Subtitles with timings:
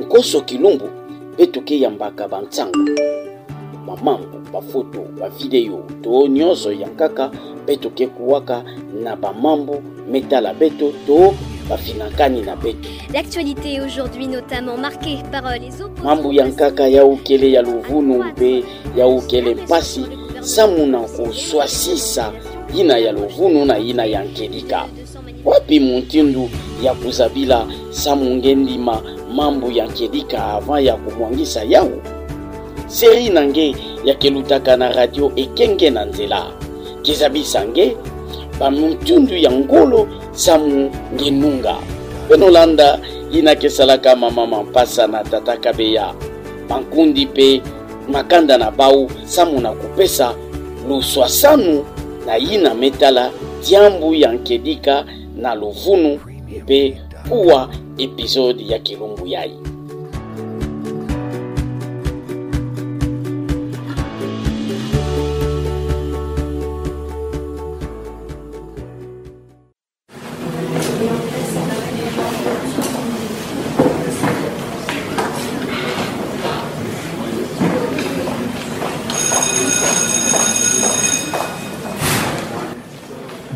[0.00, 0.88] nkoso kilumbu
[1.34, 2.72] mpe tokeyambaka bantango
[4.02, 5.06] photo, bafoto
[5.38, 7.30] video, to nyonso ya kaka
[7.64, 8.64] mpe tokekuwaka
[9.02, 11.34] na mambo, metala beto to
[11.68, 15.70] bafinakani na beto l'actualité aujourd'hui notamment marquée par euh, les
[16.04, 18.64] mambo ya nkaka ya ukele ya luvunu mpe
[18.96, 20.04] ya euh, ukele mpasi
[20.40, 20.66] sa
[22.72, 24.84] yina ya lovunu na yina ya nkedika
[25.44, 26.48] wapi muntindu
[26.82, 29.02] ya kuzabila samunge ndima
[29.34, 31.92] mambo ya nkedika avant ya kumwangisa yau
[32.86, 36.46] seri na nge yakelutaka na radio ekenge na nzela
[37.02, 37.96] kezabisa nge
[38.60, 41.76] bamuntundu ya ngolo samunge nunga
[42.28, 42.98] penolanda
[43.30, 46.14] yina kesalaka mama mampasa na tata kabeya
[46.68, 47.62] bankundi mpe
[48.08, 50.34] makanda na bau samu na kopesa
[50.88, 51.84] luswasanu
[52.26, 53.30] naina metala
[53.68, 55.04] diambu ya nkedika
[55.36, 56.20] na lovunu
[56.64, 59.61] mpe puwa epizodi ya kilumbu yai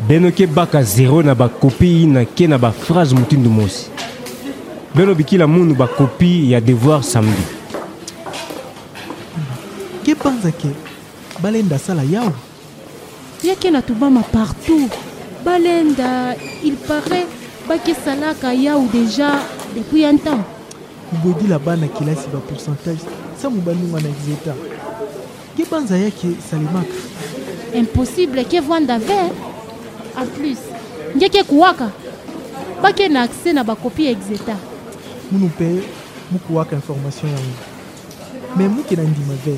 [0.07, 3.91] beno kebaka zero na bakopi ina ke na baphrase motindu mosi
[4.95, 7.43] beno bikila mundu bakopi ya devoir samedi
[10.07, 10.71] ke panza ke
[11.43, 12.31] balenda sala yawa
[13.43, 14.87] yake na tubama partout
[15.43, 17.27] balenda il paraît
[17.67, 19.35] bakesalaka yau déjà
[19.75, 20.39] depuis un temps
[21.11, 23.03] bobodila bana kelasi bapourcentage
[23.35, 24.55] nsambo baninga na exeta
[25.57, 26.95] ke banza yake salemaka
[27.75, 29.35] impossible ke vanda vert
[30.17, 30.59] en plus
[31.15, 31.91] nge ke kuwaka
[32.81, 34.57] bake na accès na bakopi ya exeta
[35.31, 35.69] munu mpe
[36.33, 37.61] mukuwaka information yango
[38.57, 39.55] me muke na ndima ve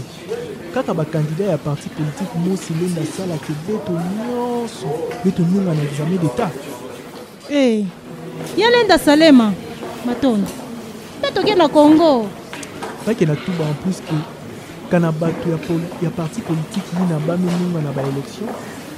[0.74, 4.90] kaka bakandida ya parti politike mosilenda asalaki beto nyonso
[5.24, 6.52] beto nunga na examen d'état
[7.50, 7.78] e hey,
[8.60, 9.54] ya lenda salema
[10.06, 10.52] matondo
[11.20, 12.28] mpe toke na congo
[13.08, 14.18] bake na tuba en plus ke
[14.92, 15.58] kana bato ya,
[16.04, 18.50] ya parti politike nini abami nunga na baélection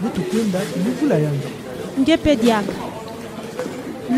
[0.00, 1.48] butukwenda mikula yanga
[2.00, 2.72] ngepediaka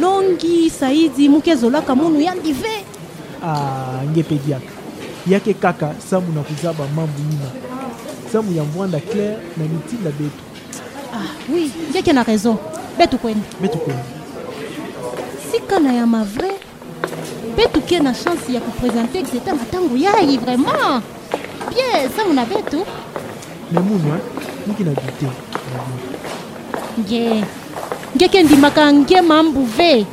[0.00, 2.84] longi saidi mukezolaka munu ya ndive
[3.44, 4.72] ah, ngepediaka
[5.26, 7.50] yake kaka samu na kuzaba mambu ina
[8.32, 10.41] samu ya mbwanda claire na mitila betu
[11.14, 12.56] ah, oui ngeke na raison
[12.98, 14.04] betu kwenda betu kwenda
[15.52, 16.54] sika na ya mavrai
[17.52, 21.02] mpe toke na chance ya koprésente exeta na ntango yai vraiment
[21.74, 22.84] bien sango na betu
[23.72, 24.16] me munwa
[24.66, 25.50] niki na dute
[27.00, 27.44] nge
[28.16, 30.06] ngeke ndimaka nge mambuve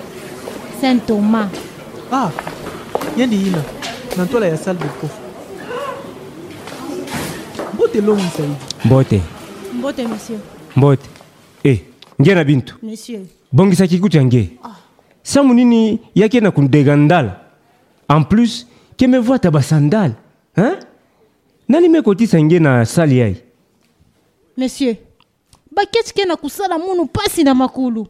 [0.81, 1.49] saint thomas
[2.11, 2.31] ah
[3.17, 3.61] ye ndi yina
[4.17, 5.13] na ntola ya salle de cof
[7.73, 8.49] mbote longwisa ye
[8.85, 9.21] mbote
[9.73, 10.39] mbote monsieur
[10.75, 11.09] mbote
[11.63, 11.79] e eh,
[12.21, 13.21] nge na bintu monsieur
[13.53, 14.75] bongisa kikutu ya nge ah.
[15.23, 17.39] sangu nini ye akenda kundega ndala
[18.09, 18.67] en plus
[18.97, 20.13] ke me vwata basandale
[20.55, 20.75] hein
[21.69, 23.43] nani mekotisa nge na sali yaye
[24.57, 24.95] monsieur
[25.77, 28.07] bakecike na kusala munu mpasi na makulu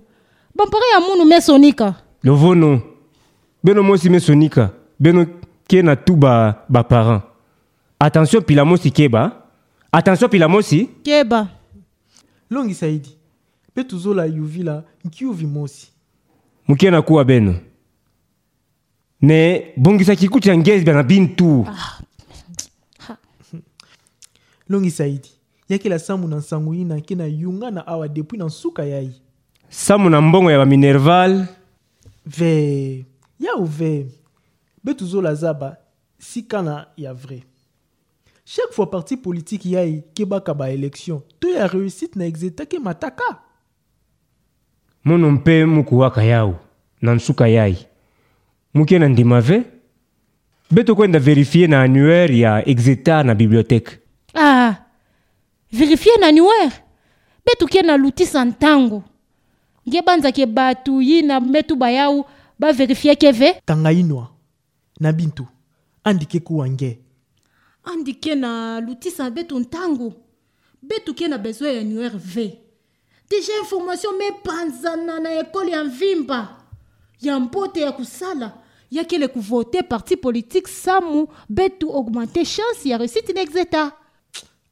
[0.55, 2.81] bampara ya munu mesonika lovono
[3.63, 4.69] beno mosi mesonika
[4.99, 5.25] beno
[5.67, 7.23] ke na tu ba baparent
[7.99, 9.31] attention pila mosi keba
[9.91, 11.47] attention pila mosi keba
[12.49, 13.17] longisa idi
[13.71, 15.87] mpe tozola yuvi la nkiuvi mosi
[16.67, 17.55] moke na kuwa beno
[19.21, 21.99] me bongisaki kutia ngezbia na bini tu ah.
[24.69, 25.29] longisa idi
[25.69, 28.83] ye kela sambu na nsango ye na nke na yunga na awa depuis na nsuka
[28.85, 29.11] ya ye
[29.69, 31.45] sambu na mbongo ya baminerval
[32.25, 33.05] ve
[33.39, 34.07] ya uve
[34.83, 35.77] mbe tozola aza ba
[36.19, 37.43] sikana ya vrai
[38.45, 43.39] chaque fois parti politique ya ye kebaka baélection to ya réussite na exetaki mataka
[45.03, 46.55] mono mpe mukuwaka yawu
[47.01, 47.87] na nsuka ya ye
[48.73, 49.63] muke na ndima ve
[50.71, 54.06] mbe tokwenda verifie na annuaire ya exetar na bibliothèque
[55.77, 56.65] verifie na ni were
[57.41, 59.03] mbe tokie na lutisa ntango
[59.87, 62.25] nge banzaki bato ye na mbe tu bayau
[62.59, 64.27] baverifieke ve kanga inwa
[64.99, 65.45] na bintu
[66.03, 66.99] andike kuwa nge
[67.83, 70.13] andike na lutisa mbe to ntango
[70.83, 72.57] mbe tokie na besoin ya ni were ve
[73.29, 76.57] deja information mepanzana na ekole ya mvimba
[77.21, 78.51] ya mbote ya kusala
[78.91, 83.91] yakele kuvote parti politique samu mbe tu augmente chance ya réussite na exeta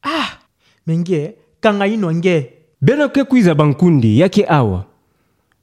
[0.02, 0.45] ah
[0.86, 2.50] me nge kanga ino nge
[2.80, 4.84] beno ke kuiza bankundi yake awa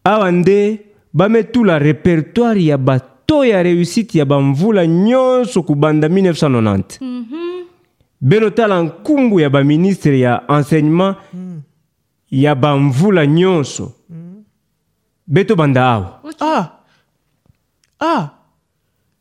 [0.04, 0.80] awa nde
[1.12, 7.41] bametula repertoire ya bato ya reusite ya bamvula nyonso kubanda 1990 mm -hmm.
[8.22, 11.60] belotala nkungu ya baministre ya enseignement mm.
[12.30, 14.42] ya bamvula nyonso mm.
[15.26, 16.46] betobanda awa okay.
[16.48, 16.72] ah.
[18.00, 18.28] ah.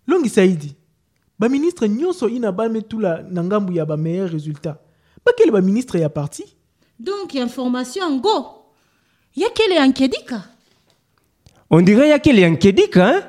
[0.07, 0.75] longisa saidi,
[1.50, 4.77] ministre nyonso i na bametula na ngambu ya bameilleur résultat
[5.25, 6.44] bakele baministre ya parti
[7.00, 8.65] donc information yango
[9.36, 10.44] yakele ya nkedika
[11.83, 13.21] dirait yakele ya nkedika hein?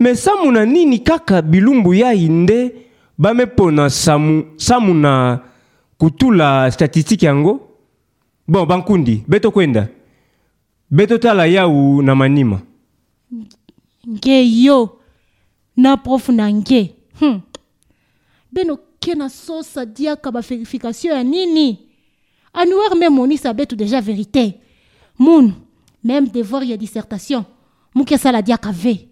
[0.00, 2.87] Mais samuna nini kaka bilumbu yai nde
[3.18, 5.40] bame mpo na samu samu na
[5.98, 7.60] kutula statistike yango
[8.48, 9.88] bon bankundi be tokwenda
[10.90, 12.60] be totala yawu na manima
[14.08, 15.00] nge yo
[15.76, 17.40] na prof na nge hm.
[18.52, 21.78] be noke na so sadiaka baverification ya nini
[22.52, 24.54] anouar me monisa be to déjà vérité
[25.18, 25.52] munu
[26.04, 27.44] même devoir ya dissertation
[27.94, 29.08] muki asala diaka ve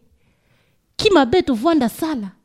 [0.96, 2.35] ki mabe tovanda sala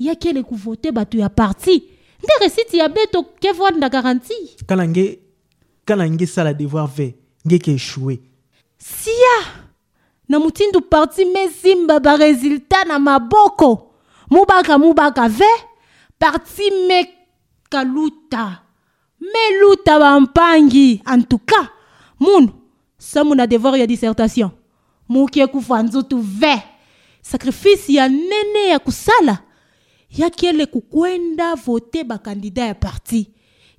[0.00, 1.78] ye kele kuvote bato ya parti
[2.24, 4.34] nde resiti ya be tokevandaka ranti
[4.66, 5.06] kala nge
[5.84, 7.06] kala nge esala devoir ve
[7.46, 8.14] ngeke échoué
[8.78, 9.36] siya
[10.28, 13.92] na motindu parti mezimba baresultat na maboko
[14.30, 15.52] mobaka mobaka ve
[16.18, 18.44] parti meka luta
[19.20, 21.68] me luta bampangi en tout cas
[22.20, 22.48] munu
[22.98, 24.50] samu na devoir ya dissertation
[25.08, 26.56] moke kufa nzutu ve
[27.22, 29.44] sacrifice ya nene ya kosala
[30.10, 33.30] yakele kukwenda vote bakandida ya parti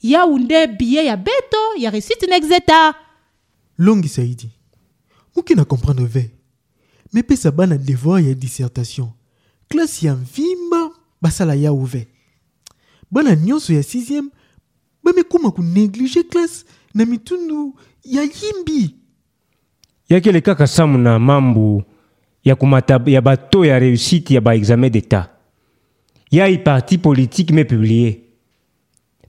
[0.01, 2.95] yaunde billet ya beto ya une nexeta
[3.77, 4.49] longi saidi
[5.35, 6.31] moki na comprendre ve
[7.13, 9.09] mepesa bana devoir ya dissertation
[9.69, 10.91] klase ya mvimba
[11.21, 12.07] basala ya ve
[13.11, 14.31] bana nyonso ya 6 kuma
[15.03, 16.65] bamekóma konéglige classe.
[16.93, 18.95] na mitundu ya yimbi
[20.09, 21.83] yakele kaka nsambo na mambu
[22.43, 25.27] ya komata ya bato ya réussite ya baexamen d'état
[26.31, 28.27] ya i parti politique me publié.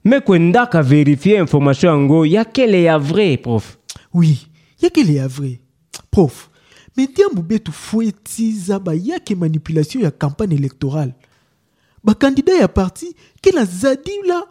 [0.05, 3.77] Mais Kwenda a vérifié information en ya qu'elle est vrai, prof.
[4.13, 4.47] Oui,
[4.81, 5.59] ya qu'elle est vrai.
[6.11, 6.49] Prof,
[6.97, 11.13] mais tiens Moubetou fouetiza ba ya que manipulation ya campagne électorale.
[12.03, 14.43] Ba candidat ya parti, que la zadi la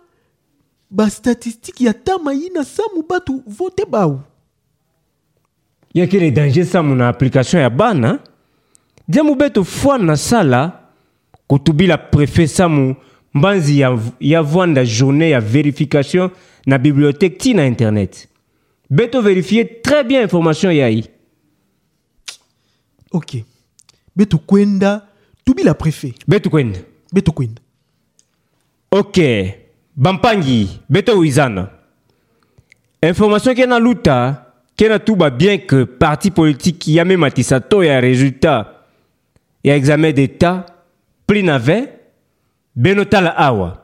[0.91, 4.21] ba statistique ya tamayina na samu batu vote baou.
[5.95, 8.09] Ya qu'elle est danger samu na application ya bana.
[8.15, 8.21] Hein.
[9.09, 10.82] Diamou beto foi na sala,
[11.53, 12.97] kutubila prefe samu
[13.35, 16.31] mbanzi ya, ya vwanda journée ya vérification
[16.67, 18.27] na bibliothèque ti na internet
[18.91, 20.89] beto vérifie très bien information ya
[23.13, 23.45] ok
[24.17, 25.07] beto kwenda
[25.45, 26.15] tubila préfet.
[26.27, 26.79] beto kwenda
[27.13, 27.61] beto kwenda
[28.91, 29.55] ok
[29.97, 31.69] bampangi beto wizana
[33.03, 38.01] information ke na luta ke na tuba bien que parti politique yame matisato to ya
[38.01, 38.69] résultat
[39.63, 40.65] ya examen d'état
[41.27, 41.75] plinave
[42.75, 43.79] beno Benotala awa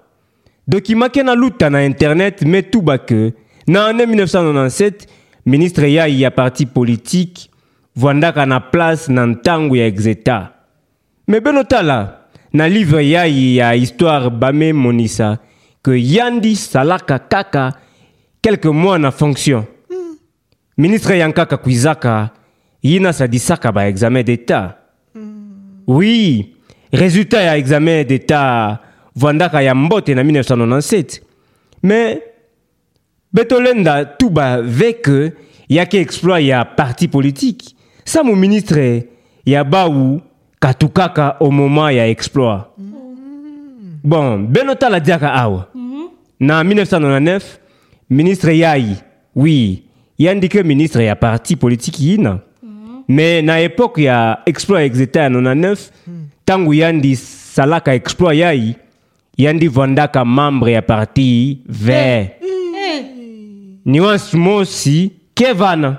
[0.68, 3.33] dokimake na luta na internet me tout ke
[3.66, 5.07] na ane 1997
[5.47, 7.50] ministre yai ya parti politique
[7.97, 10.54] vuandaka na place na ntango ya exeta
[11.30, 15.38] Mais Benotala, dans na livre yai ya histoire bamemonisa
[15.83, 17.76] ke yandi salaka kaka
[18.42, 22.30] quelques mois na fonction ministre ministre yankaka kuizaka
[22.83, 24.78] ye na sadisaka examen d'état
[25.14, 25.83] hmm.
[25.87, 26.54] oui
[26.92, 28.80] Résultat ya examen d'État...
[29.18, 31.18] vandaka ya mbote na 1997
[31.83, 32.23] mais
[33.35, 35.33] betolenda tu baveke
[35.68, 37.75] yaki exploit a parti politique
[38.07, 38.78] ça mon ministre
[39.47, 40.21] ya bawu
[40.61, 42.68] katukaka au moment ya exploit
[44.04, 44.47] bon -hmm.
[44.47, 45.66] bon diaka awa
[46.38, 47.59] na 1999
[48.11, 49.02] ministre yayi
[49.35, 49.83] oui
[50.18, 52.38] yandike ministre ya parti politique yina
[53.09, 55.30] mais na époque na a ya exploit ya exeta ya
[56.49, 58.76] tangu yandi salaka exploit yai
[59.37, 62.25] yandi vandaka membre ya parti eh.
[63.85, 65.97] nuance mosi kevana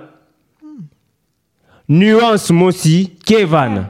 [1.88, 3.90] nuance mosi kevana.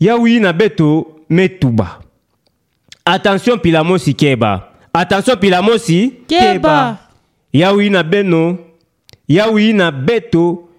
[0.00, 1.98] Yaoui, ya na beto metuba
[3.04, 6.98] attention pila mosi keba attention pila mosi keba,
[7.52, 8.56] ya oui na beno
[9.28, 10.70] ya oui na beto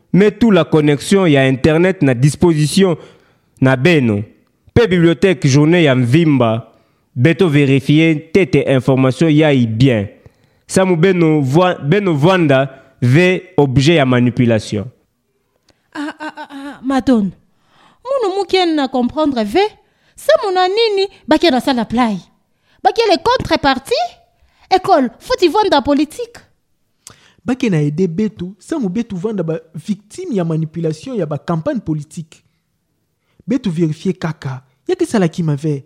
[0.51, 2.95] la connexion ya internet na disposition
[3.59, 4.23] na beno
[4.73, 6.71] Pe bibliothèque journée ya mvimba
[7.15, 10.07] beto vérifier tete information ya i bien
[10.65, 11.41] samu beno,
[11.83, 12.69] beno vanda
[13.01, 14.85] ve objet ya manipulation
[15.93, 17.31] ah, ah, ah, ah, ah madone
[18.07, 19.65] munu mukeni na comprendre ve
[20.15, 21.09] samu na nini
[21.51, 22.15] na sala play
[22.81, 23.17] bakei le
[24.77, 26.39] école faut bah y vanda politique
[27.43, 32.40] bakei na aide beto samu beto vanda ba victime ya manipulation ya campagne politique
[33.47, 35.85] betu verifie kaka yeke sala ki mabe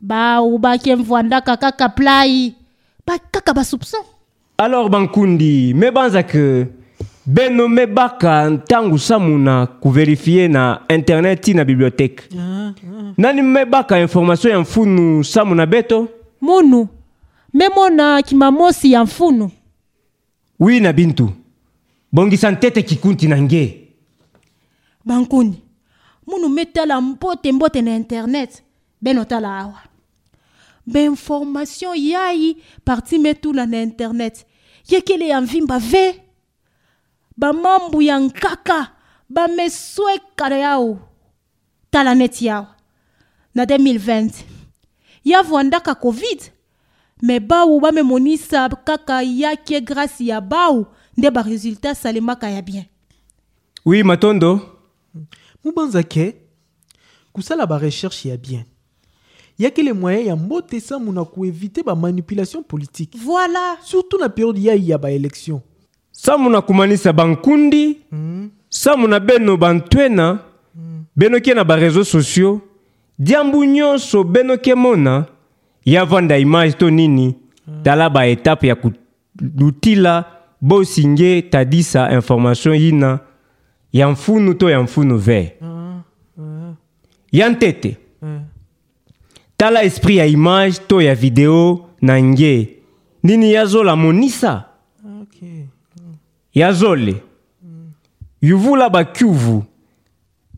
[0.00, 2.54] bau bakemvuandaka kaka plai
[3.06, 4.04] ba kaka basoupçon
[4.58, 6.66] alors bankundi me banza ke
[7.26, 13.14] beno me baka ntangu samu na kuverifie na internet ti na biblioteke ah, ah.
[13.18, 16.08] nani me baka information ya mfunu samu na beto
[16.40, 16.88] munu
[17.54, 19.50] me mona mosi ya mfunu
[20.60, 21.28] wi na bintu
[22.12, 23.88] bongisa ntete kikunti na nge
[25.04, 25.62] bankuni
[26.28, 28.62] minnu bɛ la mbote mbote na internet
[29.02, 29.80] benotala awa
[30.86, 34.44] benformation yai partime tula na internet
[34.90, 36.20] yekele kele ya mvimba ve
[37.36, 38.92] bamambu ya nkaka
[39.28, 40.98] bameswekala yao
[41.90, 42.66] tala neti yao
[43.54, 44.30] na 2020
[45.24, 46.40] yavuandaka covid
[47.22, 50.86] me bawu bamemonisa kaka yake grâce ya bawu
[51.18, 52.84] nde baresultat salemaka ya bien
[53.86, 54.60] oui matondo
[55.66, 56.34] mubanzake
[57.32, 58.64] kusala recherche ya bien
[59.58, 64.88] ya que les moyens ya mbotesa mona koevite manipulation politique voilà surtout na période yai
[64.88, 65.62] ya ba sango
[66.12, 66.46] hmm.
[66.46, 66.52] hmm.
[66.52, 68.50] na kumanisa bankundi mm.
[68.68, 70.38] sango na beno bantwena
[70.74, 71.02] mm.
[71.16, 72.60] benokie na réseaux sociaux
[73.18, 75.26] diambu nyonso benokie mona
[75.84, 77.34] ya vanda image to nini
[77.66, 77.82] mm.
[77.82, 80.24] tala baetape ya kututila
[80.62, 83.20] bosinge tadisa information yina
[83.96, 85.52] ya mfunu to ya mfunu vert
[87.32, 87.96] ya ntete
[89.56, 92.68] tala esprit ya image to ya video na nge
[93.22, 94.64] nini yazola monisa
[95.22, 95.64] okay.
[96.54, 97.16] yazole
[97.62, 97.90] mm.
[98.42, 99.64] yuvula bakyuvu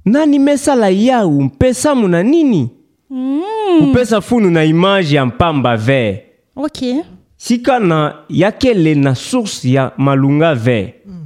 [0.04, 2.70] nani mesala yau mpesamu na nini
[3.10, 3.42] mm.
[3.90, 6.24] upesa funu na image ya mpamba vert
[6.56, 6.96] okay.
[7.36, 11.24] sika na yakele na source ya malunga vert mm.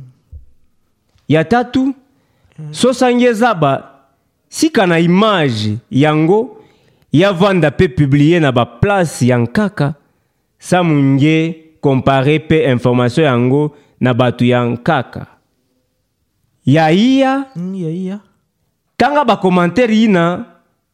[1.28, 1.95] ya tatu
[2.71, 2.75] Mm.
[2.75, 3.88] sosangi ezaba
[4.49, 6.57] sika na image yango
[7.12, 9.95] yavanda mpe publie na baplace ya nkaka
[10.59, 15.26] samu nge kompare mpe informatio yango na bato ya nkaka
[16.66, 18.19] yaiya mm, yaiya
[18.97, 20.45] tanga bakomantere yina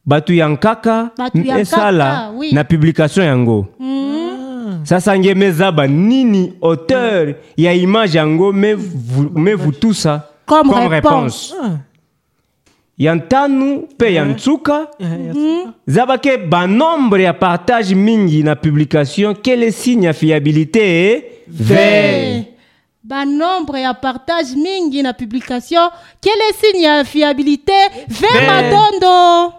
[0.05, 1.11] bato ya nkaka
[1.59, 2.51] esala oui.
[2.51, 4.81] na publication yango mm.
[4.83, 5.19] sasa ah.
[5.19, 7.33] nge mezaba nini auteur mm.
[7.57, 8.53] ya image yango
[9.33, 11.55] mevutusa me comme, réponse.
[11.61, 11.69] Ah.
[12.97, 15.71] Yantanou ya mhm.
[15.87, 22.05] zabake banombre ya partage mingi na publication kele signe ya fiabilité v
[23.25, 25.89] nombre ya partage mingi na publication
[26.19, 29.53] kele signe ya fiabilité v Madondo.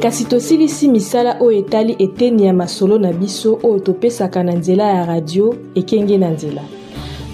[0.00, 5.04] kasi tosilisi misala o etali eteni ya masolo na biso o topesaka na nzela ya
[5.06, 6.62] radio ekenge na nzela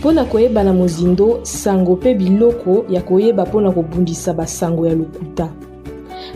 [0.06, 4.94] mpo na koyeba na mozindo sango mpe biloko ya koyeba mpo na kobundisa basango ya
[4.94, 5.50] lokuta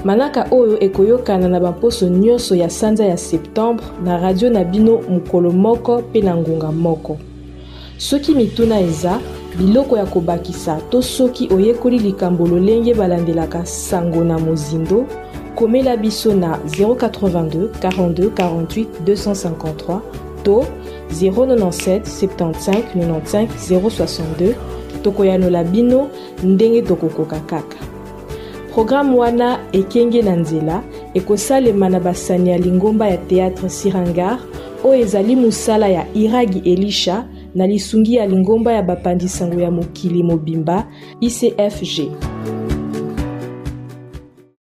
[0.05, 5.51] manaka oyo ekoyokana na bamposo nyonso ya sanza ya septembre na radio na bino mokolo
[5.55, 7.17] moko mpe na ngonga moko
[7.99, 9.21] soki mituna eza
[9.59, 15.05] biloko ya kobakisa to soki oyekoli likambo lolenge balandelaka sango na mozindo
[15.55, 20.65] komela biso na 082 42 48 253 to
[21.11, 24.55] 097 75 95 062
[25.03, 26.09] tokoyanola bino
[26.45, 27.77] ndenge tokokoka kaka
[28.75, 30.83] programe wana ekenge na nzela
[31.15, 34.39] ekosalema na basani ya lingomba ya teatre sirangar
[34.85, 40.87] oyo ezali mosala ya iragi elisha na lisungi ya lingomba ya bapanzi-sango ya mokili mobimba
[41.21, 42.11] icfg